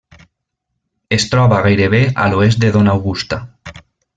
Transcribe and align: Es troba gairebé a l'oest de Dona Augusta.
Es 1.17 1.27
troba 1.33 1.59
gairebé 1.67 2.01
a 2.23 2.25
l'oest 2.35 2.63
de 2.65 2.75
Dona 2.79 2.99
Augusta. 2.99 3.43